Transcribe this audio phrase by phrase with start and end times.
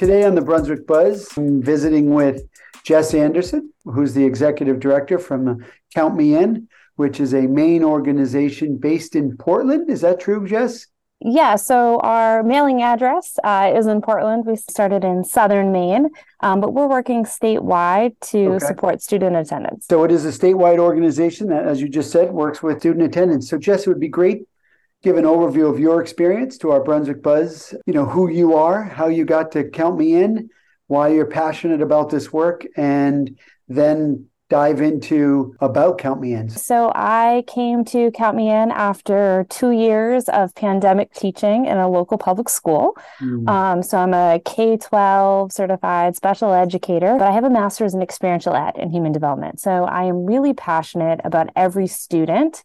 [0.00, 2.48] Today on the Brunswick Buzz, I'm visiting with
[2.84, 5.62] Jess Anderson, who's the executive director from
[5.94, 9.90] Count Me In, which is a Maine organization based in Portland.
[9.90, 10.86] Is that true, Jess?
[11.20, 14.46] Yeah, so our mailing address uh, is in Portland.
[14.46, 16.08] We started in southern Maine,
[16.40, 18.66] um, but we're working statewide to okay.
[18.68, 19.84] support student attendance.
[19.90, 23.50] So it is a statewide organization that, as you just said, works with student attendance.
[23.50, 24.44] So, Jess, it would be great
[25.02, 28.84] give an overview of your experience to our Brunswick Buzz, you know, who you are,
[28.84, 30.50] how you got to count me in,
[30.88, 36.48] why you're passionate about this work, and then dive into about Count Me In.
[36.50, 41.88] So I came to Count Me In after two years of pandemic teaching in a
[41.88, 42.96] local public school.
[43.20, 43.48] Mm.
[43.48, 48.02] Um, so I'm a K 12 certified special educator, but I have a master's in
[48.02, 49.60] experiential ed and human development.
[49.60, 52.64] So I am really passionate about every student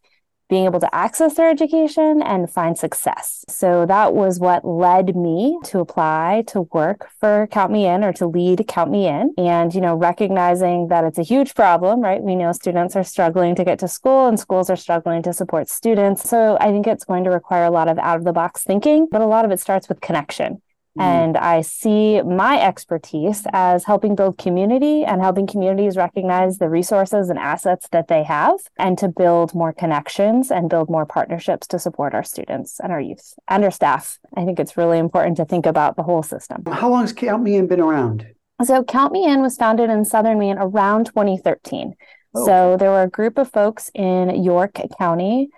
[0.50, 3.44] being able to access their education and find success.
[3.48, 8.14] So that was what led me to apply to work for Count Me In or
[8.14, 9.34] to lead Count Me In.
[9.38, 12.22] And, you know, recognizing that it's a huge problem, right?
[12.22, 15.70] We know students are struggling to get to school and schools are struggling to support
[15.70, 16.30] students.
[16.30, 19.08] So I think it's going to require a lot of out of the box thinking,
[19.10, 20.62] but a lot of it starts with connection.
[20.98, 21.02] Mm-hmm.
[21.02, 27.30] And I see my expertise as helping build community and helping communities recognize the resources
[27.30, 31.80] and assets that they have and to build more connections and build more partnerships to
[31.80, 34.20] support our students and our youth and our staff.
[34.38, 36.64] I think it's really important to think about the whole system.
[36.72, 38.28] How long has Count Me In been around?
[38.64, 41.94] So, Count Me In was founded in Southern Maine around 2013.
[42.34, 42.46] Oh.
[42.46, 45.50] So, there were a group of folks in York County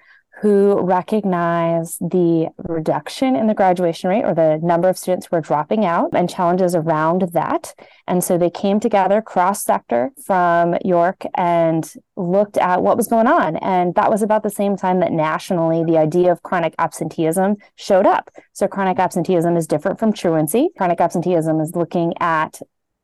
[0.42, 5.42] who recognize the reduction in the graduation rate or the number of students who are
[5.42, 7.74] dropping out and challenges around that.
[8.08, 13.26] And so they came together cross sector from York and looked at what was going
[13.26, 13.58] on.
[13.58, 18.06] And that was about the same time that nationally the idea of chronic absenteeism showed
[18.06, 18.30] up.
[18.54, 20.70] So chronic absenteeism is different from truancy.
[20.78, 22.62] Chronic absenteeism is looking at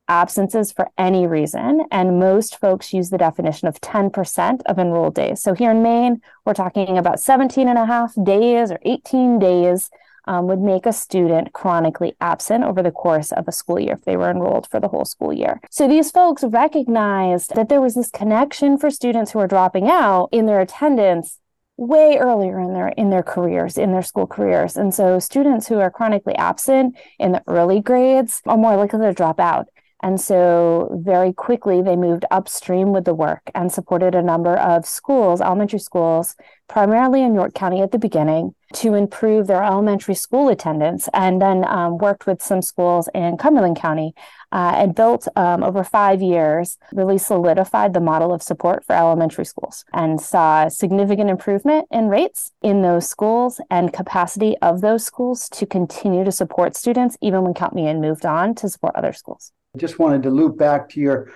[0.08, 1.86] absences for any reason.
[1.92, 5.42] And most folks use the definition of 10% of enrolled days.
[5.42, 9.90] So here in Maine, we're talking about 17 and a half days or 18 days
[10.26, 14.06] um, would make a student chronically absent over the course of a school year if
[14.06, 15.60] they were enrolled for the whole school year.
[15.70, 20.30] So these folks recognized that there was this connection for students who are dropping out
[20.32, 21.40] in their attendance
[21.76, 25.80] way earlier in their in their careers in their school careers and so students who
[25.80, 29.68] are chronically absent in the early grades are more likely to drop out
[30.04, 34.86] and so, very quickly, they moved upstream with the work and supported a number of
[34.86, 36.36] schools, elementary schools,
[36.68, 41.64] primarily in York County at the beginning, to improve their elementary school attendance, and then
[41.70, 44.14] um, worked with some schools in Cumberland County
[44.52, 49.46] uh, and built um, over five years, really solidified the model of support for elementary
[49.46, 55.48] schools and saw significant improvement in rates in those schools and capacity of those schools
[55.48, 59.54] to continue to support students, even when Count moved on to support other schools.
[59.78, 61.32] Just wanted to loop back to your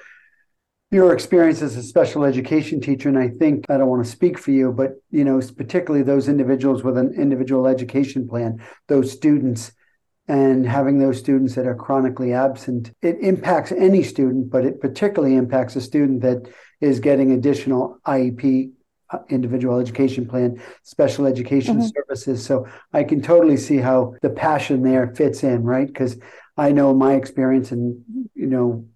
[0.91, 4.37] your experience as a special education teacher and i think i don't want to speak
[4.37, 9.73] for you but you know particularly those individuals with an individual education plan those students
[10.29, 15.35] and having those students that are chronically absent it impacts any student but it particularly
[15.35, 16.47] impacts a student that
[16.79, 18.71] is getting additional iep
[19.09, 21.87] uh, individual education plan special education mm-hmm.
[21.87, 26.17] services so i can totally see how the passion there fits in right because
[26.57, 28.03] I know my experience, and
[28.34, 28.88] you know,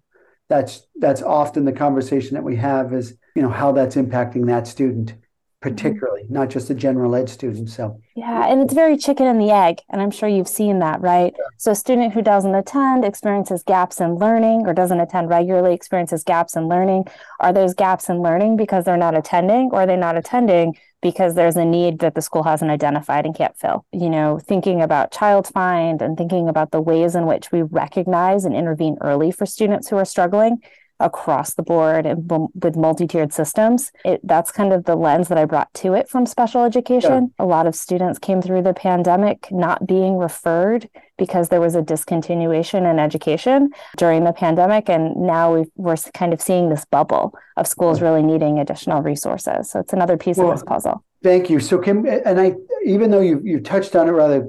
[0.48, 4.66] that's that's often the conversation that we have is you know how that's impacting that
[4.66, 5.14] student
[5.62, 6.34] particularly mm-hmm.
[6.34, 9.78] not just a general ed student so yeah and it's very chicken and the egg
[9.88, 11.44] and i'm sure you've seen that right yeah.
[11.56, 16.24] so a student who doesn't attend experiences gaps in learning or doesn't attend regularly experiences
[16.24, 17.04] gaps in learning
[17.40, 21.34] are those gaps in learning because they're not attending or are they not attending because
[21.34, 23.84] there's a need that the school hasn't identified and can't fill.
[23.92, 28.44] You know, thinking about child find and thinking about the ways in which we recognize
[28.44, 30.62] and intervene early for students who are struggling
[31.02, 33.92] across the board and with multi-tiered systems.
[34.04, 37.32] It, that's kind of the lens that i brought to it from special education.
[37.38, 37.44] Yeah.
[37.44, 40.88] a lot of students came through the pandemic not being referred
[41.18, 46.32] because there was a discontinuation in education during the pandemic and now we are kind
[46.32, 48.02] of seeing this bubble of schools mm.
[48.02, 49.70] really needing additional resources.
[49.70, 51.04] So it's another piece well, of this puzzle.
[51.22, 51.60] thank you.
[51.60, 54.48] So kim and i even though you you touched on it rather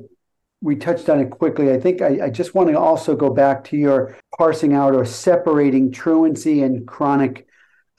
[0.64, 1.72] we touched on it quickly.
[1.72, 5.04] I think I, I, just want to also go back to your parsing out or
[5.04, 7.46] separating truancy and chronic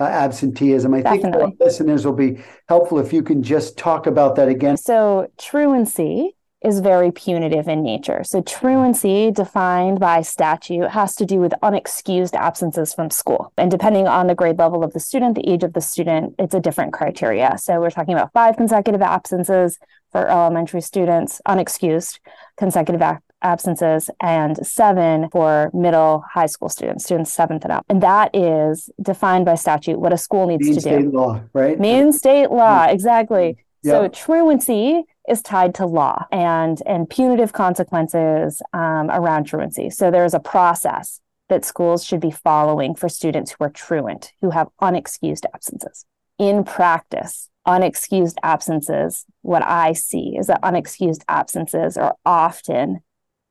[0.01, 0.95] uh, absenteeism.
[0.95, 1.45] I Definitely.
[1.45, 4.79] think listeners will be helpful if you can just talk about that again.
[4.79, 8.25] So, truancy is very punitive in nature.
[8.25, 13.53] So, truancy, defined by statute, has to do with unexcused absences from school.
[13.59, 16.55] And depending on the grade level of the student, the age of the student, it's
[16.55, 17.57] a different criteria.
[17.59, 19.79] So, we're talking about five consecutive absences
[20.11, 22.19] for elementary students, unexcused
[22.57, 23.03] consecutive
[23.43, 27.85] absences and seven for middle high school students, students seventh and up.
[27.89, 30.91] And that is defined by statute what a school needs Maine to do.
[30.91, 31.79] Maine state law, right?
[31.79, 32.95] Maine state law, mm-hmm.
[32.95, 33.57] exactly.
[33.85, 39.91] So truancy is tied to law and and punitive consequences um, around truancy.
[39.91, 44.51] So there's a process that schools should be following for students who are truant, who
[44.51, 46.05] have unexcused absences.
[46.39, 53.01] In practice, unexcused absences, what I see is that unexcused absences are often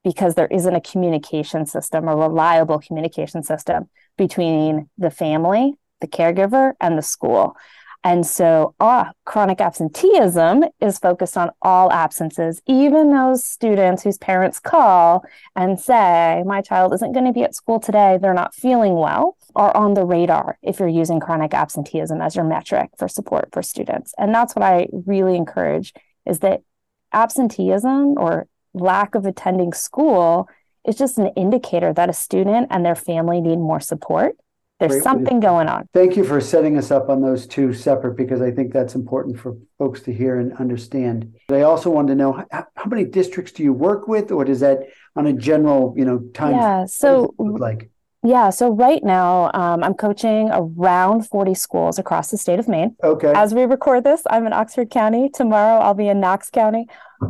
[0.04, 6.74] because there isn't a communication system, a reliable communication system between the family, the caregiver,
[6.82, 7.56] and the school.
[8.06, 14.60] And so, ah, chronic absenteeism is focused on all absences, even those students whose parents
[14.60, 15.24] call
[15.56, 19.38] and say, My child isn't going to be at school today, they're not feeling well,
[19.56, 23.62] are on the radar if you're using chronic absenteeism as your metric for support for
[23.62, 24.14] students.
[24.18, 25.94] And that's what I really encourage
[26.26, 26.62] is that
[27.14, 30.50] absenteeism or lack of attending school
[30.86, 34.36] is just an indicator that a student and their family need more support.
[34.90, 35.88] There's Great something going on.
[35.94, 39.40] Thank you for setting us up on those two separate because I think that's important
[39.40, 41.34] for folks to hear and understand.
[41.48, 44.44] But I also wanted to know how, how many districts do you work with, or
[44.44, 44.80] does that
[45.16, 46.56] on a general, you know, time?
[46.56, 46.86] Yeah.
[46.86, 47.90] So like
[48.24, 52.96] Yeah, so right now um, I'm coaching around 40 schools across the state of Maine.
[53.04, 55.30] okay, As we record this, I'm in Oxford County.
[55.30, 56.88] Tomorrow I'll be in Knox County.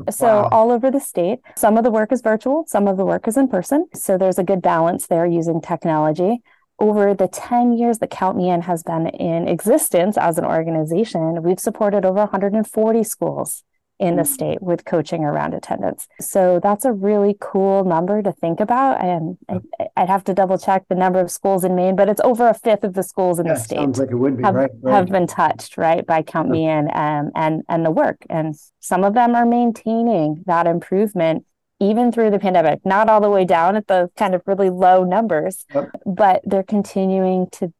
[0.09, 0.49] So Wow.
[0.51, 1.39] all over the state.
[1.55, 3.87] Some of the work is virtual, some of the work is in person.
[3.93, 6.41] So there's a good balance there using technology.
[6.79, 11.41] Over the 10 years that Count Me In has been in existence as an organization,
[11.43, 13.63] we've supported over 140 schools
[13.99, 14.27] in the Mm.
[14.27, 16.07] state with coaching around attendance.
[16.19, 19.01] So that's a really cool number to think about.
[19.01, 19.59] And I,
[19.95, 22.55] I'd have to double check the number of schools in Maine, but it's over a
[22.55, 24.71] fifth of the schools in yeah, the state sounds like it would be have, right.
[24.81, 24.95] right.
[24.95, 29.03] have been touched right by count me in um, and and the work and some
[29.03, 31.45] of them are maintaining that improvement
[31.83, 35.03] even through the pandemic not all the way down at the kind of really low
[35.03, 35.89] numbers Yep.
[36.05, 37.73] but they're continuing to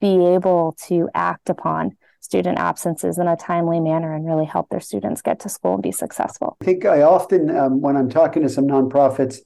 [0.00, 4.80] be able to act upon student absences in a timely manner and really help their
[4.80, 8.42] students get to school and be successful I think I often, um, when I'm talking
[8.42, 9.38] to some nonprofits,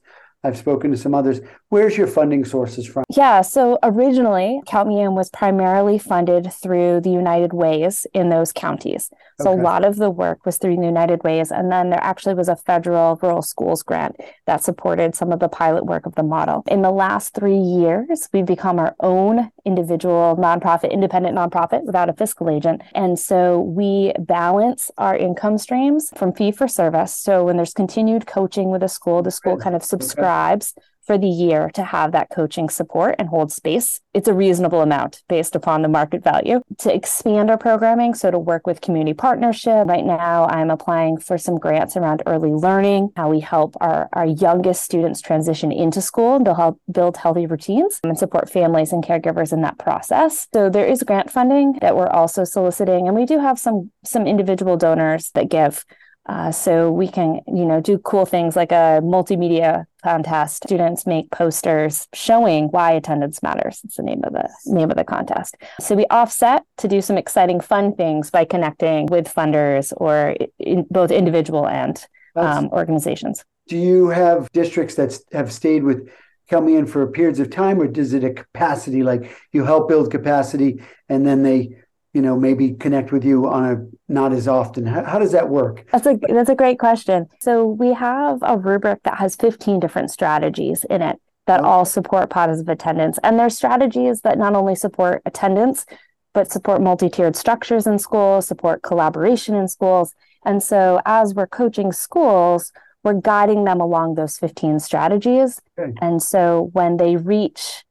[0.43, 1.39] I've spoken to some others.
[1.75, 3.03] Where's your funding sources from?
[3.09, 8.53] Yeah, so originally, Count Me In was primarily funded through the United Ways in those
[8.53, 9.09] counties.
[9.41, 9.59] So Okay.
[9.59, 11.51] a lot of the work was through the United Ways.
[11.51, 14.15] And then there actually was a federal rural schools grant
[14.47, 16.63] that supported some of the pilot work of the model.
[16.67, 22.13] In the last three years, we've become our own individual nonprofit, independent nonprofit without a
[22.13, 22.83] fiscal agent.
[22.93, 27.13] And so we balance our income streams from fee for service.
[27.13, 29.63] So when there's continued coaching with a school, the school Okay.
[29.63, 30.73] kind of subscribes
[31.05, 34.01] for the year to have that coaching support and hold space.
[34.13, 38.13] It's a reasonable amount based upon the market value to expand our programming.
[38.13, 42.51] So, to work with community partnership, right now I'm applying for some grants around early
[42.51, 47.17] learning, how we help our, our youngest students transition into school and to help build
[47.17, 50.47] healthy routines and support families and caregivers in that process.
[50.53, 54.25] So, there is grant funding that we're also soliciting, and we do have some some
[54.27, 55.85] individual donors that give.
[56.27, 60.63] Uh, so we can, you know, do cool things like a multimedia contest.
[60.63, 63.81] Students make posters showing why attendance matters.
[63.83, 65.55] It's the name of the name of the contest.
[65.79, 70.87] So we offset to do some exciting, fun things by connecting with funders or in
[70.89, 72.03] both individual and
[72.35, 73.43] um, organizations.
[73.67, 76.09] Do you have districts that have stayed with
[76.51, 80.11] Me In for periods of time, or does it a capacity like you help build
[80.11, 81.77] capacity and then they,
[82.15, 84.85] you know, maybe connect with you on a not as often?
[84.85, 85.85] How, how does that work?
[85.91, 87.27] That's a that's a great question.
[87.41, 91.67] So we have a rubric that has 15 different strategies in it that Okay.
[91.69, 93.19] all support positive attendance.
[93.21, 95.85] And there's strategies that not only support attendance,
[96.33, 100.13] but support multi-tiered structures in schools, support collaboration in schools.
[100.45, 102.71] And so as we're coaching schools,
[103.03, 105.61] we're guiding them along those 15 strategies.
[105.77, 105.93] Okay.
[106.01, 107.84] And so when they reach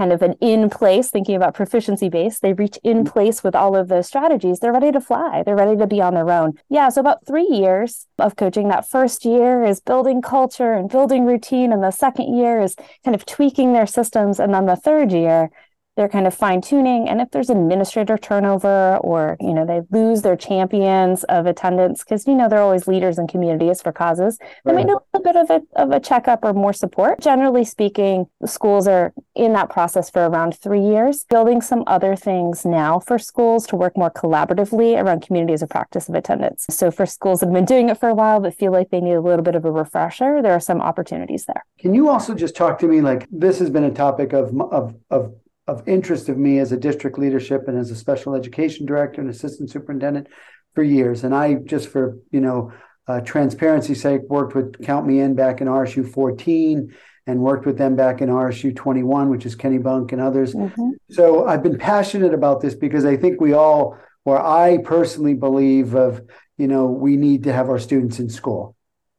[0.00, 3.12] kind of an in place, thinking about proficiency base, they reach in mm-hmm.
[3.12, 5.42] place with all of those strategies, they're ready to fly.
[5.44, 6.54] They're ready to be on their own.
[6.70, 6.88] Yeah.
[6.88, 8.68] So about three years of coaching.
[8.68, 11.70] That first year is building culture and building routine.
[11.70, 14.40] And the second year is kind of tweaking their systems.
[14.40, 15.50] And then the third year,
[15.96, 17.08] they're kind of fine tuning.
[17.08, 22.26] And if there's administrator turnover or, you know, they lose their champions of attendance, because,
[22.26, 25.36] you know, they're always leaders in communities for causes, they might need a little bit
[25.36, 27.20] of a, of a checkup or more support.
[27.20, 32.64] Generally speaking, schools are in that process for around three years, building some other things
[32.64, 36.66] now for schools to work more collaboratively around communities of practice of attendance.
[36.70, 39.00] So for schools that have been doing it for a while but feel like they
[39.00, 41.64] need a little bit of a refresher, there are some opportunities there.
[41.78, 44.94] Can you also just talk to me like this has been a topic of of
[45.10, 45.34] of
[45.70, 49.30] of interest of me as a district leadership and as a special education director and
[49.30, 50.26] assistant superintendent
[50.74, 52.72] for years, and I just for you know
[53.06, 56.94] uh, transparency's sake, worked with Count Me In back in RSU 14
[57.26, 60.54] and worked with them back in RSU 21, which is Kennebunk and others.
[60.54, 60.90] Mm-hmm.
[61.10, 65.94] So I've been passionate about this because I think we all, or I personally believe
[65.94, 66.22] of,
[66.56, 68.76] you know, we need to have our students in school.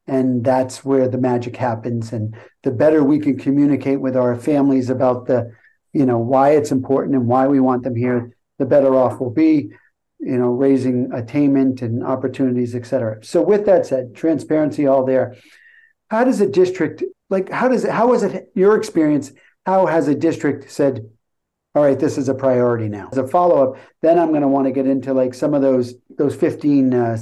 [0.07, 2.11] And that's where the magic happens.
[2.11, 5.53] And the better we can communicate with our families about the,
[5.93, 9.29] you know, why it's important and why we want them here, the better off we'll
[9.29, 9.71] be
[10.21, 13.23] you know, raising attainment and opportunities, et cetera.
[13.23, 15.35] So with that said, transparency all there.
[16.09, 19.31] How does a district like how does it how was it your experience?
[19.65, 21.09] How has a district said,
[21.73, 23.09] all right, this is a priority now?
[23.11, 25.95] As a follow-up, then I'm going to want to get into like some of those
[26.17, 27.17] those 15 uh,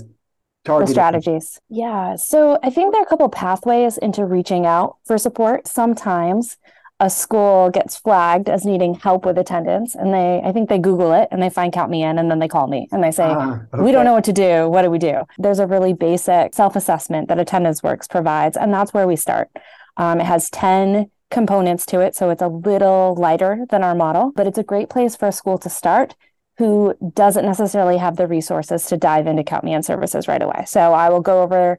[0.65, 1.59] targeted strategies.
[1.69, 2.17] Yeah.
[2.17, 5.67] So I think there are a couple pathways into reaching out for support.
[5.67, 6.57] Sometimes
[6.99, 11.13] a school gets flagged as needing help with attendance and they i think they google
[11.13, 13.23] it and they find count me in and then they call me and they say
[13.23, 13.83] ah, okay.
[13.83, 14.67] we don't know what to do.
[14.69, 15.21] What do we do?
[15.37, 19.49] There's a really basic self-assessment that attendance works provides and that's where we start.
[19.97, 24.31] Um, it has 10 components to it so it's a little lighter than our model
[24.35, 26.15] but it's a great place for a school to start
[26.57, 30.65] who doesn't necessarily have the resources to dive into count me in services right away.
[30.67, 31.77] So i will go over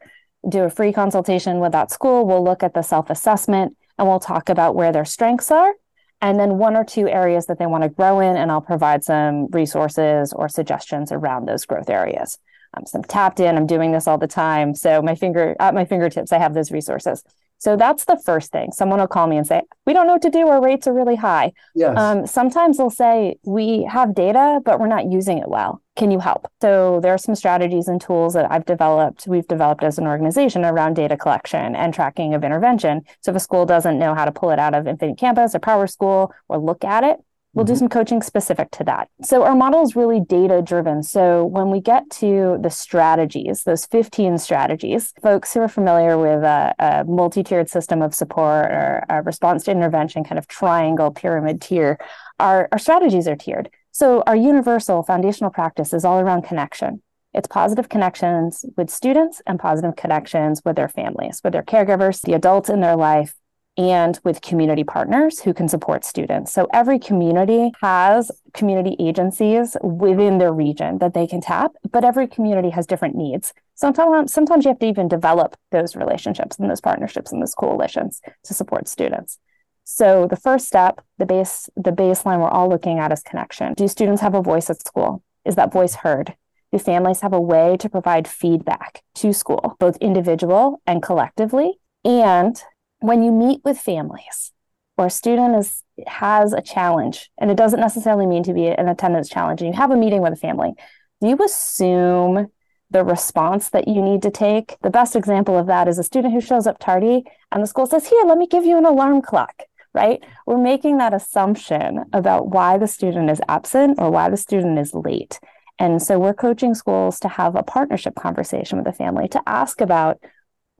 [0.48, 2.26] do a free consultation with that school.
[2.26, 5.74] We'll look at the self-assessment and we'll talk about where their strengths are
[6.22, 9.04] and then one or two areas that they want to grow in and i'll provide
[9.04, 12.38] some resources or suggestions around those growth areas.
[12.74, 13.56] Um, so i'm tapped in.
[13.56, 14.74] I'm doing this all the time.
[14.74, 17.22] So my finger at my fingertips i have those resources
[17.60, 18.72] so that's the first thing.
[18.72, 20.48] Someone will call me and say, "We don't know what to do.
[20.48, 21.96] Our rates are really high." Yes.
[21.96, 25.80] Um, sometimes they'll say, "We have data, but we're not using it well.
[25.94, 29.28] Can you help?" So there are some strategies and tools that I've developed.
[29.28, 33.02] We've developed as an organization around data collection and tracking of intervention.
[33.20, 35.60] So if a school doesn't know how to pull it out of Infinite Campus or
[35.60, 37.20] PowerSchool or look at it,
[37.52, 37.74] We'll mm-hmm.
[37.74, 39.08] do some coaching specific to that.
[39.22, 41.02] So our model is really data driven.
[41.02, 46.44] So when we get to the strategies, those 15 strategies, folks who are familiar with
[46.44, 51.60] a, a multi-tiered system of support or a response to intervention kind of triangle pyramid
[51.60, 51.98] tier,
[52.38, 53.68] our, our strategies are tiered.
[53.90, 57.02] So our universal foundational practice is all around connection.
[57.32, 62.32] It's positive connections with students and positive connections with their families, with their caregivers, the
[62.34, 63.34] adults in their life,
[63.76, 66.52] and with community partners who can support students.
[66.52, 72.26] So every community has community agencies within their region that they can tap, but every
[72.26, 73.54] community has different needs.
[73.74, 78.20] Sometimes, sometimes you have to even develop those relationships and those partnerships and those coalitions
[78.44, 79.38] to support students.
[79.84, 83.74] So the first step, the base, the baseline we're all looking at is connection.
[83.74, 85.22] Do students have a voice at school?
[85.44, 86.34] Is that voice heard?
[86.70, 91.80] Do families have a way to provide feedback to school, both individual and collectively?
[92.04, 92.62] And
[93.00, 94.52] when you meet with families
[94.96, 98.88] or a student is has a challenge, and it doesn't necessarily mean to be an
[98.88, 100.72] attendance challenge, and you have a meeting with a family,
[101.20, 102.48] do you assume
[102.90, 104.76] the response that you need to take?
[104.82, 107.86] The best example of that is a student who shows up tardy and the school
[107.86, 109.62] says, Here, let me give you an alarm clock,
[109.94, 110.22] right?
[110.46, 114.94] We're making that assumption about why the student is absent or why the student is
[114.94, 115.38] late.
[115.78, 119.80] And so we're coaching schools to have a partnership conversation with the family to ask
[119.80, 120.18] about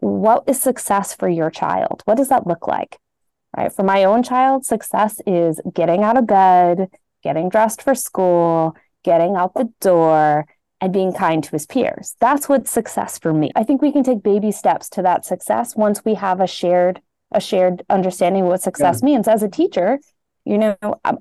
[0.00, 2.02] what is success for your child?
[2.04, 2.98] What does that look like?
[3.56, 3.72] Right.
[3.72, 6.88] For my own child, success is getting out of bed,
[7.22, 10.46] getting dressed for school, getting out the door,
[10.80, 12.16] and being kind to his peers.
[12.20, 13.50] That's what success for me.
[13.54, 17.00] I think we can take baby steps to that success once we have a shared
[17.32, 19.06] a shared understanding of what success yeah.
[19.06, 19.28] means.
[19.28, 20.00] As a teacher,
[20.44, 20.76] you know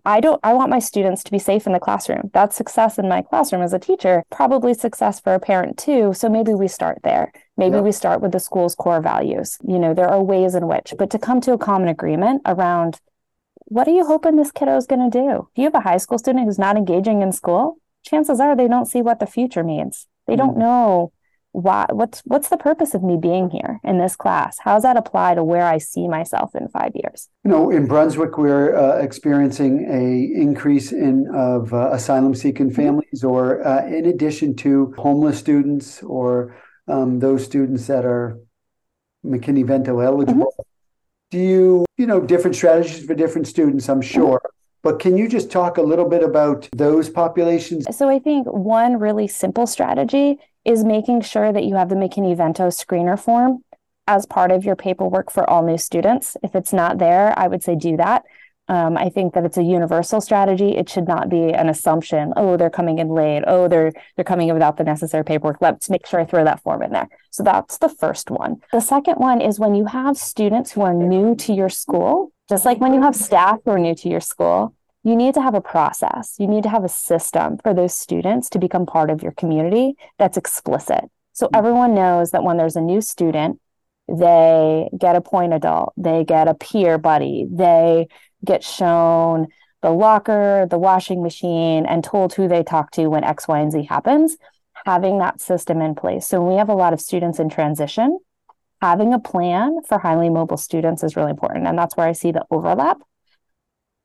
[0.05, 2.29] i don't i want my students to be safe in the classroom.
[2.33, 6.13] That's success in my classroom as a teacher probably success for a parent too.
[6.13, 7.31] So maybe we start there.
[7.57, 7.81] Maybe yeah.
[7.81, 9.57] we start with the school's core values.
[9.67, 12.99] You know there are ways in which but to come to a common agreement around
[13.65, 15.47] what are you hoping this kiddo is going to do?
[15.51, 18.67] If you have a high school student who's not engaging in school chances are they
[18.67, 20.07] don't see what the future means.
[20.25, 20.45] They mm-hmm.
[20.45, 21.11] don't know
[21.51, 24.97] why what's what's the purpose of me being here in this class how does that
[24.97, 28.97] apply to where i see myself in five years you know in brunswick we're uh,
[28.97, 32.75] experiencing a increase in of uh, asylum seeking mm-hmm.
[32.75, 33.27] families mm-hmm.
[33.27, 36.55] or uh, in addition to homeless students or
[36.87, 38.39] um, those students that are
[39.25, 41.31] mckinney-vento eligible mm-hmm.
[41.31, 44.13] do you you know different strategies for different students i'm mm-hmm.
[44.13, 44.55] sure mm-hmm.
[44.81, 47.85] But can you just talk a little bit about those populations?
[47.97, 52.67] So, I think one really simple strategy is making sure that you have the McKinney-Vento
[52.67, 53.63] screener form
[54.07, 56.35] as part of your paperwork for all new students.
[56.43, 58.23] If it's not there, I would say do that.
[58.67, 60.75] Um, I think that it's a universal strategy.
[60.75, 62.33] It should not be an assumption.
[62.35, 63.43] Oh, they're coming in late.
[63.47, 65.57] Oh, they're they're coming in without the necessary paperwork.
[65.59, 67.09] Let's make sure I throw that form in there.
[67.31, 68.61] So that's the first one.
[68.71, 72.63] The second one is when you have students who are new to your school, just
[72.63, 75.55] like when you have staff who are new to your school, you need to have
[75.55, 76.35] a process.
[76.39, 79.95] You need to have a system for those students to become part of your community
[80.17, 81.05] that's explicit.
[81.33, 81.55] So mm-hmm.
[81.55, 83.59] everyone knows that when there's a new student,
[84.07, 88.07] they get a point adult, they get a peer buddy, they
[88.43, 89.47] get shown
[89.81, 93.71] the locker, the washing machine, and told who they talk to when X, Y, and
[93.71, 94.35] Z happens,
[94.85, 96.27] having that system in place.
[96.27, 98.19] So when we have a lot of students in transition,
[98.81, 101.67] having a plan for highly mobile students is really important.
[101.67, 102.99] And that's where I see the overlap.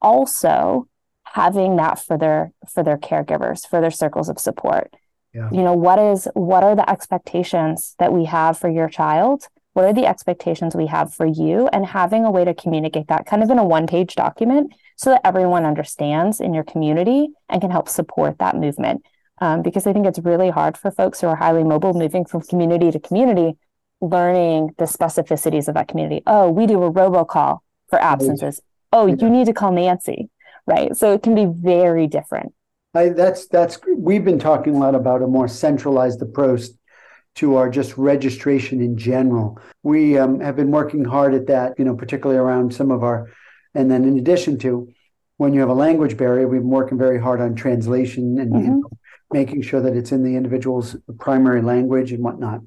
[0.04, 0.87] Also,
[1.25, 4.94] having that for their for their caregivers, for their circles of support.
[5.32, 5.49] Yeah.
[5.50, 9.49] You know, what is what are the expectations that we have for your child?
[9.73, 11.68] What are the expectations we have for you?
[11.73, 15.11] And having a way to communicate that kind of in a one page document so
[15.11, 19.04] that everyone understands in your community and can help support that movement.
[19.40, 22.42] Um, because I think it's really hard for folks who are highly mobile moving from
[22.42, 23.58] community to community,
[24.00, 26.23] learning the specificities of that community.
[26.25, 27.58] Oh, we do a robocall
[27.88, 28.61] for absences.
[28.94, 30.30] Oh, you need to call Nancy,
[30.68, 30.96] right?
[30.96, 32.54] So it can be very different.
[32.94, 36.62] I, that's that's we've been talking a lot about a more centralized approach
[37.36, 39.58] to our just registration in general.
[39.82, 43.30] We um, have been working hard at that, you know, particularly around some of our
[43.74, 44.88] and then in addition to
[45.38, 48.80] when you have a language barrier, we've been working very hard on translation and, mm-hmm.
[49.32, 52.60] making sure that it's in the individual's primary language and whatnot.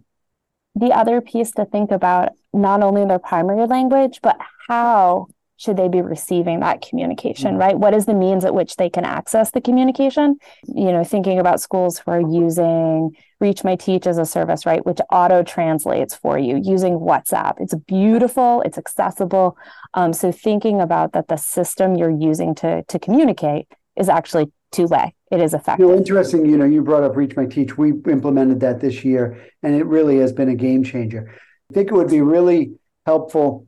[0.75, 5.27] The other piece to think about, not only their primary language, but how
[5.57, 7.59] should they be receiving that communication mm-hmm.
[7.59, 7.77] right?
[7.77, 10.37] What is the means at which they can access the communication?
[10.63, 14.85] You know thinking about schools who are using reach my teach as a service right
[14.85, 17.55] which auto translates for you using whatsapp.
[17.59, 19.57] It's beautiful it's accessible.
[19.93, 24.85] Um, so thinking about that the system you're using to to communicate is actually two
[24.85, 27.77] way it is effective you know, interesting you know you brought up reach my teach.
[27.77, 31.33] We implemented that this year and it really has been a game changer.
[31.69, 32.73] I think it would be really
[33.05, 33.66] helpful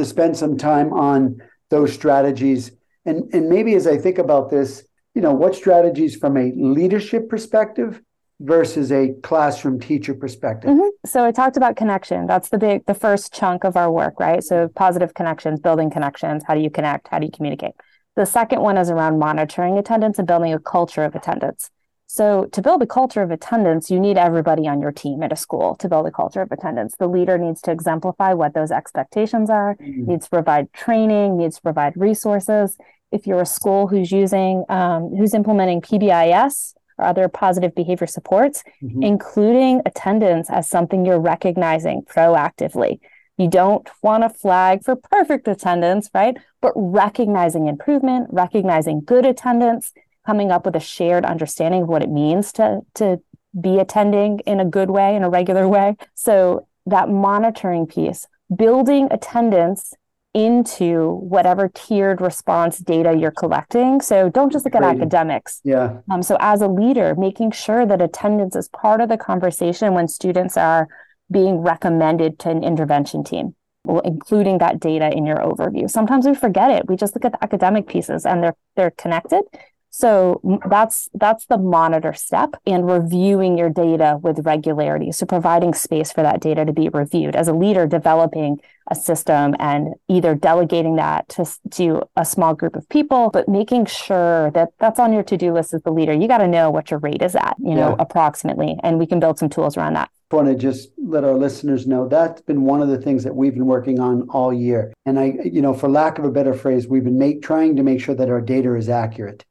[0.00, 2.72] to spend some time on those strategies.
[3.04, 4.82] And, and maybe as I think about this,
[5.14, 8.00] you know, what strategies from a leadership perspective
[8.40, 10.70] versus a classroom teacher perspective.
[10.70, 10.88] Mm-hmm.
[11.04, 12.26] So I talked about connection.
[12.26, 14.42] That's the big the first chunk of our work, right?
[14.42, 17.72] So positive connections, building connections, how do you connect, how do you communicate?
[18.16, 21.70] The second one is around monitoring attendance and building a culture of attendance.
[22.12, 25.36] So, to build a culture of attendance, you need everybody on your team at a
[25.36, 26.96] school to build a culture of attendance.
[26.98, 30.10] The leader needs to exemplify what those expectations are, mm-hmm.
[30.10, 32.76] needs to provide training, needs to provide resources.
[33.12, 38.64] If you're a school who's using, um, who's implementing PBIS or other positive behavior supports,
[38.82, 39.04] mm-hmm.
[39.04, 42.98] including attendance as something you're recognizing proactively.
[43.36, 46.36] You don't want to flag for perfect attendance, right?
[46.60, 49.92] But recognizing improvement, recognizing good attendance,
[50.30, 53.20] coming up with a shared understanding of what it means to to
[53.60, 59.08] be attending in a good way in a regular way so that monitoring piece building
[59.10, 59.92] attendance
[60.32, 64.00] into whatever tiered response data you're collecting.
[64.00, 65.60] So don't just look at academics.
[65.64, 65.98] Yeah.
[66.08, 70.06] Um, so as a leader, making sure that attendance is part of the conversation when
[70.06, 70.86] students are
[71.32, 73.56] being recommended to an intervention team,
[74.04, 75.90] including that data in your overview.
[75.90, 76.88] Sometimes we forget it.
[76.88, 79.42] We just look at the academic pieces and they're they're connected.
[79.90, 85.12] So that's that's the monitor step and reviewing your data with regularity.
[85.12, 89.54] So providing space for that data to be reviewed as a leader, developing a system
[89.58, 94.70] and either delegating that to, to a small group of people, but making sure that
[94.78, 96.12] that's on your to-do list as the leader.
[96.12, 97.96] You got to know what your rate is at, you know, yeah.
[97.98, 100.10] approximately, and we can build some tools around that.
[100.32, 103.34] I want to just let our listeners know that's been one of the things that
[103.34, 104.92] we've been working on all year.
[105.04, 107.82] And I, you know, for lack of a better phrase, we've been make, trying to
[107.82, 109.44] make sure that our data is accurate.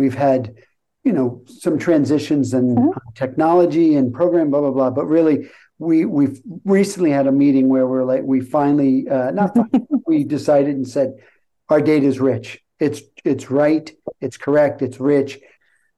[0.00, 0.54] We've had,
[1.04, 2.98] you know, some transitions in mm-hmm.
[3.14, 4.90] technology and program, blah blah blah.
[4.90, 9.54] But really, we we've recently had a meeting where we're like, we finally, uh, not
[9.54, 11.16] finally, we decided and said,
[11.68, 12.58] our data is rich.
[12.78, 13.92] It's it's right.
[14.22, 14.80] It's correct.
[14.80, 15.38] It's rich.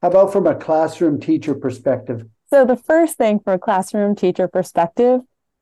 [0.03, 2.27] How about from a classroom teacher perspective?
[2.51, 5.21] So the first thing for a classroom teacher perspective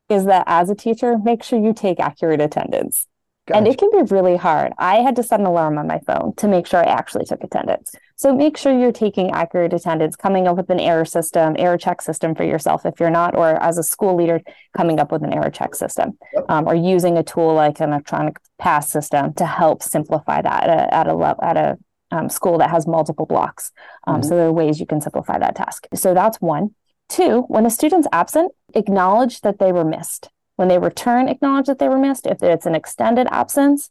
[0.08, 3.06] is that as a teacher, make sure you take accurate attendance.
[3.46, 3.58] Gotcha.
[3.58, 4.72] And it can be really hard.
[4.78, 7.42] I had to set an alarm on my phone to make sure I actually took
[7.44, 7.94] attendance.
[8.20, 12.02] So make sure you're taking accurate attendance, coming up with an error system, error check
[12.02, 14.42] system for yourself if you're not, or as a school leader,
[14.76, 16.44] coming up with an error check system, yep.
[16.50, 20.68] um, or using a tool like an electronic pass system to help simplify that at
[20.68, 21.78] a, at a, at a
[22.10, 23.72] um, school that has multiple blocks.
[24.06, 24.28] Um, mm-hmm.
[24.28, 25.86] So there are ways you can simplify that task.
[25.94, 26.74] So that's one.
[27.08, 30.28] Two, when a student's absent, acknowledge that they were missed.
[30.56, 32.26] When they return, acknowledge that they were missed.
[32.26, 33.88] If it's an extended absence,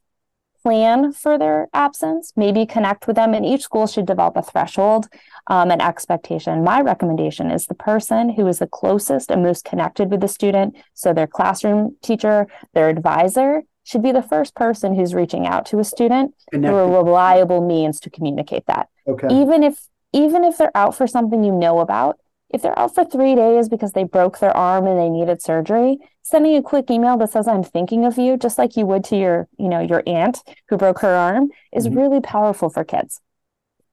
[0.62, 3.34] plan for their absence, maybe connect with them.
[3.34, 5.08] And each school should develop a threshold
[5.48, 6.64] um, and expectation.
[6.64, 10.76] My recommendation is the person who is the closest and most connected with the student.
[10.94, 15.80] So their classroom teacher, their advisor should be the first person who's reaching out to
[15.80, 16.70] a student Connected.
[16.70, 18.88] through a reliable means to communicate that.
[19.08, 19.28] Okay.
[19.32, 22.20] Even if even if they're out for something you know about,
[22.50, 25.98] if they're out for three days because they broke their arm and they needed surgery,
[26.30, 29.18] sending a quick email that says I'm thinking of you, just like you would to
[29.18, 31.98] your, you know, your aunt who broke her arm, is mm-hmm.
[31.98, 33.20] really powerful for kids.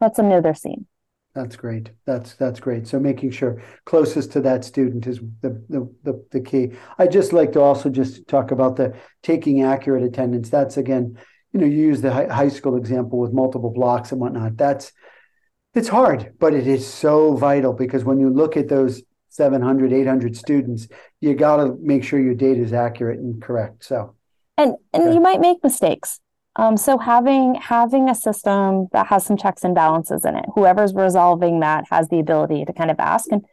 [0.00, 0.86] Lets them know they're seen.
[1.34, 1.90] That's great.
[2.04, 2.86] That's that's great.
[2.86, 6.72] So making sure closest to that student is the, the the the, key.
[6.98, 10.48] I just like to also just talk about the taking accurate attendance.
[10.48, 11.18] That's again,
[11.52, 14.56] you know, you use the high school example with multiple blocks and whatnot.
[14.56, 14.92] That's
[15.74, 19.02] it's hard, but it is so vital because when you look at those
[19.36, 20.88] 700, 800 students,
[21.20, 23.84] you got to make sure your data is accurate and correct.
[23.84, 24.14] So,
[24.56, 25.14] and and okay.
[25.14, 26.20] you might make mistakes.
[26.56, 30.94] Um, so having having a system that has some checks and balances in it, whoever's
[30.94, 33.44] resolving that has the ability to kind of ask and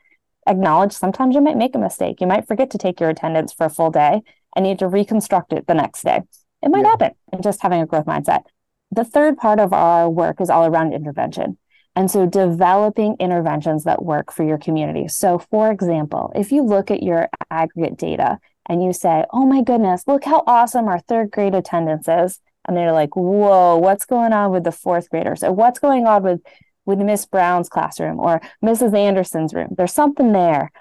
[0.47, 0.93] acknowledge.
[0.93, 2.21] Sometimes you might make a mistake.
[2.21, 4.21] You might forget to take your attendance for a full day
[4.55, 6.21] and need to reconstruct it the next day.
[6.61, 6.89] It might yeah.
[6.89, 7.11] happen.
[7.31, 8.43] And just having a growth mindset.
[8.91, 11.57] The third part of our work is all around intervention.
[11.95, 15.07] And so developing interventions that work for your community.
[15.07, 19.61] So, for example, if you look at your aggregate data and you say, oh my
[19.61, 22.39] goodness, look how awesome our third grade attendance is.
[22.67, 25.43] And they're like, whoa, what's going on with the fourth graders?
[25.43, 26.41] Or what's going on with,
[26.85, 28.97] with Miss Brown's classroom or Mrs.
[28.97, 29.75] Anderson's room?
[29.77, 30.71] There's something there.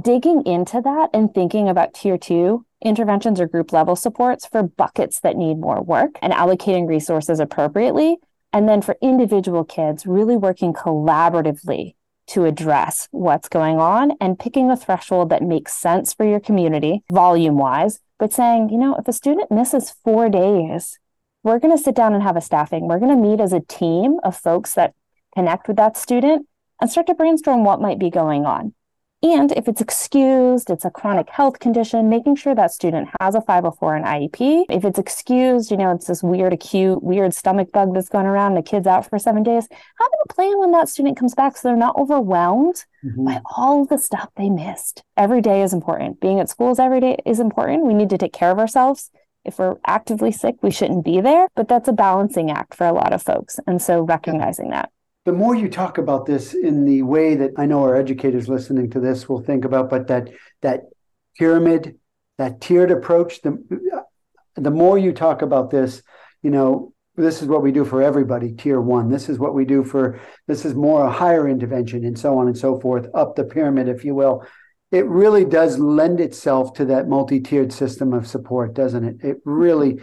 [0.00, 5.20] Digging into that and thinking about tier two interventions or group level supports for buckets
[5.20, 8.18] that need more work and allocating resources appropriately
[8.52, 11.94] and then for individual kids, really working collaboratively
[12.28, 17.02] to address what's going on and picking a threshold that makes sense for your community,
[17.12, 20.98] volume wise, but saying, you know, if a student misses four days,
[21.42, 22.88] we're going to sit down and have a staffing.
[22.88, 24.94] We're going to meet as a team of folks that
[25.34, 26.46] connect with that student
[26.80, 28.74] and start to brainstorm what might be going on.
[29.22, 33.40] And if it's excused, it's a chronic health condition, making sure that student has a
[33.40, 34.66] 504 and IEP.
[34.68, 38.54] If it's excused, you know, it's this weird, acute, weird stomach bug that's going around,
[38.54, 41.68] the kid's out for seven days, having a plan when that student comes back so
[41.68, 43.24] they're not overwhelmed mm-hmm.
[43.24, 45.02] by all the stuff they missed.
[45.16, 46.20] Every day is important.
[46.20, 47.86] Being at schools every day is important.
[47.86, 49.10] We need to take care of ourselves.
[49.46, 52.92] If we're actively sick, we shouldn't be there, but that's a balancing act for a
[52.92, 53.60] lot of folks.
[53.66, 54.90] And so recognizing that
[55.26, 58.90] the more you talk about this in the way that I know our educators listening
[58.90, 60.30] to this will think about, but that
[60.62, 60.84] that
[61.36, 61.98] pyramid,
[62.38, 63.58] that tiered approach, the
[64.54, 66.02] the more you talk about this,
[66.42, 69.10] you know, this is what we do for everybody, tier one.
[69.10, 72.46] This is what we do for this is more a higher intervention and so on
[72.46, 74.46] and so forth, up the pyramid, if you will.
[74.92, 79.16] It really does lend itself to that multi-tiered system of support, doesn't it?
[79.28, 79.98] It really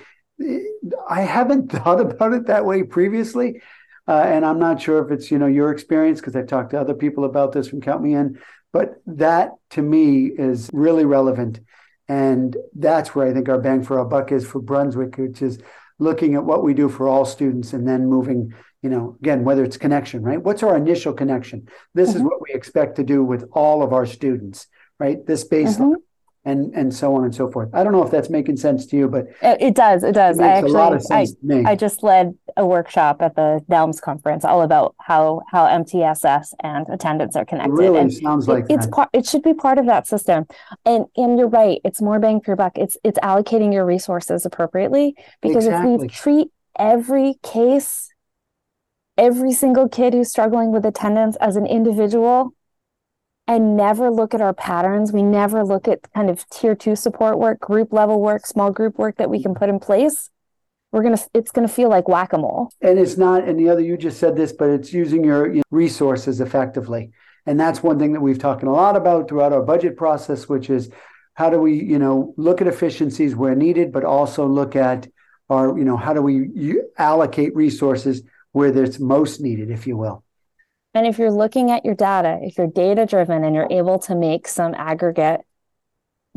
[1.09, 3.61] I haven't thought about it that way previously
[4.07, 6.79] uh, and I'm not sure if it's you know your experience because I've talked to
[6.79, 8.39] other people about this from Count Me In,
[8.71, 11.59] but that to me is really relevant,
[12.07, 15.59] and that's where I think our bang for our buck is for Brunswick, which is
[15.99, 19.63] looking at what we do for all students and then moving you know again whether
[19.63, 20.41] it's connection right?
[20.41, 21.67] What's our initial connection?
[21.93, 22.17] This mm-hmm.
[22.17, 24.67] is what we expect to do with all of our students
[24.99, 25.25] right?
[25.25, 25.77] This baseline.
[25.77, 26.12] Mm-hmm
[26.45, 27.69] and and so on and so forth.
[27.73, 30.03] I don't know if that's making sense to you, but it does.
[30.03, 30.39] It does.
[30.39, 34.95] It I actually, I, I just led a workshop at the NELMS conference all about
[34.99, 37.73] how how MTSS and attendance are connected.
[37.73, 39.09] It really and sounds like it, it's part.
[39.13, 40.45] It should be part of that system.
[40.85, 41.79] And and you're right.
[41.85, 42.77] It's more bang for your buck.
[42.77, 45.95] It's it's allocating your resources appropriately because exactly.
[45.95, 48.09] if we treat every case,
[49.17, 52.53] every single kid who's struggling with attendance as an individual
[53.47, 55.11] and never look at our patterns.
[55.11, 58.97] We never look at kind of tier two support work, group level work, small group
[58.97, 60.29] work that we can put in place.
[60.91, 62.69] We're gonna it's gonna feel like whack a mole.
[62.81, 63.47] And it's not.
[63.47, 67.11] And the other you just said this, but it's using your resources effectively.
[67.45, 70.69] And that's one thing that we've talked a lot about throughout our budget process, which
[70.69, 70.89] is
[71.33, 75.07] how do we you know look at efficiencies where needed, but also look at
[75.49, 80.22] our you know how do we allocate resources where it's most needed, if you will.
[80.93, 84.15] And if you're looking at your data, if you're data driven and you're able to
[84.15, 85.41] make some aggregate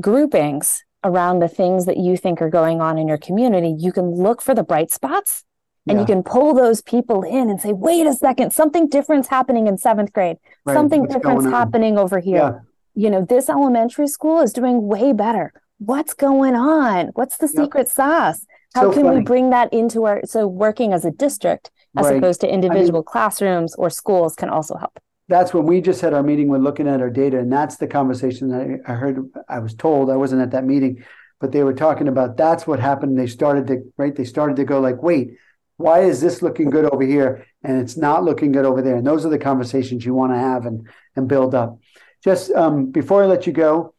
[0.01, 4.11] groupings around the things that you think are going on in your community, you can
[4.11, 5.45] look for the bright spots
[5.87, 6.01] and yeah.
[6.01, 9.79] you can pull those people in and say, wait a second, something different's happening in
[9.79, 10.75] seventh grade, right.
[10.75, 12.37] something What's different's happening over here.
[12.37, 12.59] Yeah.
[12.95, 15.53] You know, this elementary school is doing way better.
[15.79, 17.09] What's going on?
[17.09, 18.47] What's the secret sauce?
[18.75, 19.19] How so can funny.
[19.19, 22.17] we bring that into our so working as a district as right.
[22.17, 24.99] opposed to individual I mean, classrooms or schools can also help.
[25.29, 26.49] That's when we just had our meeting.
[26.49, 29.29] We're looking at our data, and that's the conversation that I, I heard.
[29.49, 31.05] I was told I wasn't at that meeting,
[31.41, 33.19] but they were talking about that's what happened.
[33.19, 34.15] They started to right.
[34.15, 35.37] They started to go like, wait,
[35.77, 38.97] why is this looking good over here and it's not looking good over there?
[38.97, 41.79] And those are the conversations you want to have and and build up.
[42.23, 43.95] Just um, before I let you go,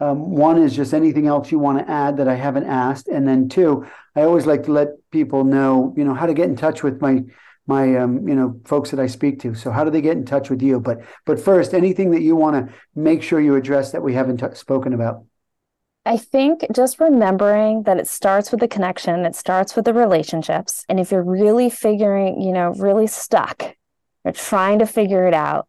[0.00, 3.26] um, one is just anything else you want to add that I haven't asked, and
[3.26, 6.56] then two, I always like to let people know, you know, how to get in
[6.56, 7.24] touch with my
[7.66, 9.54] my um, you know folks that I speak to.
[9.54, 10.80] So how do they get in touch with you?
[10.80, 14.38] But but first, anything that you want to make sure you address that we haven't
[14.38, 15.24] t- spoken about.
[16.06, 20.84] I think just remembering that it starts with the connection, it starts with the relationships.
[20.86, 23.74] And if you're really figuring, you know, really stuck,
[24.22, 25.66] or trying to figure it out,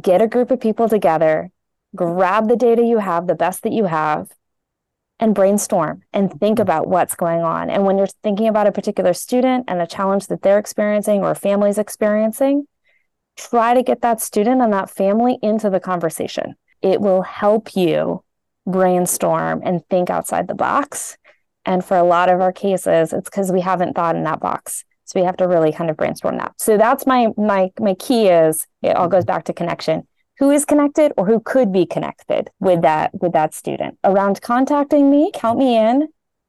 [0.00, 1.50] get a group of people together,
[1.94, 4.30] grab the data you have, the best that you have,
[5.20, 6.62] and brainstorm and think mm-hmm.
[6.62, 7.70] about what's going on.
[7.70, 11.30] And when you're thinking about a particular student and a challenge that they're experiencing or
[11.30, 12.66] a family's experiencing,
[13.36, 16.54] try to get that student and that family into the conversation.
[16.82, 18.22] It will help you
[18.66, 21.16] brainstorm and think outside the box.
[21.66, 24.84] And for a lot of our cases, it's because we haven't thought in that box.
[25.04, 26.54] So we have to really kind of brainstorm that.
[26.58, 29.28] So that's my my my key is it all goes mm-hmm.
[29.28, 30.06] back to connection.
[30.38, 33.98] Who is connected or who could be connected with that with that student?
[34.02, 36.08] Around contacting me, Count Me In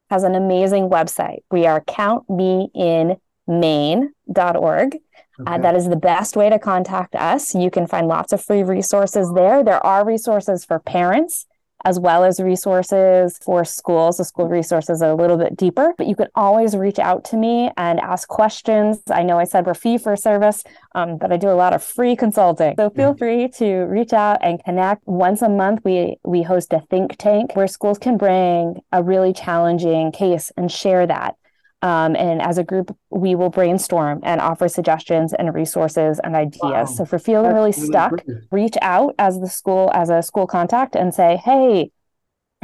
[0.09, 1.43] has an amazing website.
[1.51, 3.19] We are countmeinmaine.org.
[3.47, 5.51] Uh, okay.
[5.51, 7.53] Uh, that is the best way to contact us.
[7.53, 9.63] You can find lots of free resources there.
[9.63, 11.45] There are resources for parents
[11.85, 14.17] as well as resources for schools.
[14.17, 17.37] The school resources are a little bit deeper, but you can always reach out to
[17.37, 18.99] me and ask questions.
[19.09, 20.63] I know I said we're fee for service,
[20.95, 22.75] um, but I do a lot of free consulting.
[22.75, 25.07] So feel free to reach out and connect.
[25.07, 29.31] Once a month, we we host a think tank where schools can bring a really
[29.31, 31.35] challenging case and share that.
[31.81, 36.61] Um, and as a group, we will brainstorm and offer suggestions and resources and ideas.
[36.61, 36.85] Wow.
[36.85, 40.47] So if you're feeling That's really stuck, reach out as the school, as a school
[40.47, 41.91] contact and say, hey,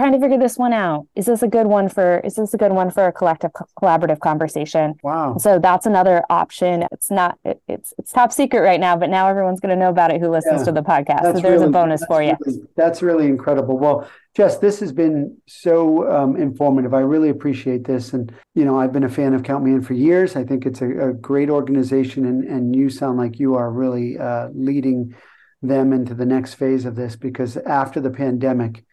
[0.02, 1.08] trying to figure this one out.
[1.16, 3.66] Is this a good one for is this a good one for a collective co-
[3.80, 4.96] collaborative conversation?
[5.04, 5.38] Wow.
[5.38, 6.86] So that's another option.
[6.92, 9.90] It's not it, it's it's top secret right now, but now everyone's going to know
[9.90, 11.22] about it who listens yeah, to the podcast.
[11.22, 12.34] So there's really, a bonus for you.
[12.46, 13.78] Really, that's really incredible.
[13.78, 16.94] Well, Jess, this has been so um, informative.
[16.94, 18.14] I really appreciate this.
[18.14, 20.38] And, you know, I've been a fan of Count Me In for years.
[20.38, 24.18] I think it's a, a great organization, and, and you sound like you are really
[24.18, 25.14] uh, leading
[25.62, 28.84] them into the next phase of this because after the pandemic,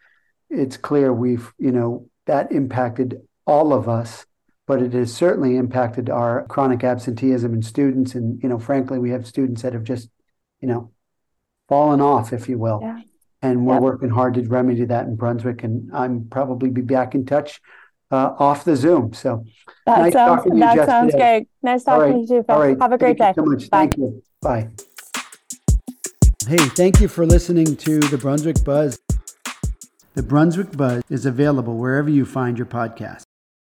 [0.50, 4.26] it's clear we've, you know, that impacted all of us,
[4.66, 8.14] but it has certainly impacted our chronic absenteeism in students.
[8.14, 10.10] And, you know, frankly, we have students that have just,
[10.60, 10.90] you know,
[11.68, 12.80] fallen off, if you will.
[12.82, 13.00] Yeah.
[13.40, 13.82] And we're yep.
[13.82, 15.62] working hard to remedy that in Brunswick.
[15.62, 17.60] And I'm probably be back in touch
[18.10, 19.12] uh, off the Zoom.
[19.12, 19.44] So
[19.86, 21.48] that nice sounds, that sounds great.
[21.62, 22.26] Nice talking right.
[22.26, 22.44] to you too.
[22.48, 22.76] All right.
[22.80, 23.42] Have a great thank day.
[23.42, 23.70] so much.
[23.70, 23.78] Bye.
[23.78, 24.22] Thank you.
[24.42, 24.68] Bye.
[26.46, 28.98] Hey, thank you for listening to the Brunswick Buzz.
[30.18, 33.27] The Brunswick Buzz is available wherever you find your podcast.